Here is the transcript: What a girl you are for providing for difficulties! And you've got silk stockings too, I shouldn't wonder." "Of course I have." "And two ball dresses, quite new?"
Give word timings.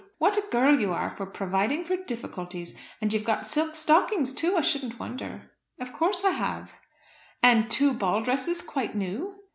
What 0.17 0.35
a 0.35 0.41
girl 0.49 0.79
you 0.79 0.91
are 0.93 1.15
for 1.15 1.27
providing 1.27 1.83
for 1.85 1.95
difficulties! 1.95 2.75
And 3.01 3.13
you've 3.13 3.23
got 3.23 3.45
silk 3.45 3.75
stockings 3.75 4.33
too, 4.33 4.55
I 4.57 4.61
shouldn't 4.61 4.97
wonder." 4.99 5.51
"Of 5.79 5.93
course 5.93 6.23
I 6.25 6.31
have." 6.31 6.71
"And 7.43 7.69
two 7.69 7.93
ball 7.93 8.23
dresses, 8.23 8.63
quite 8.63 8.95
new?" 8.95 9.41